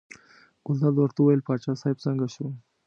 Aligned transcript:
ګلداد 0.65 0.95
ورته 0.97 1.19
وویل 1.21 1.41
باچا 1.47 1.71
صاحب 1.81 1.97
څنګه 2.05 2.25
شو. 2.33 2.47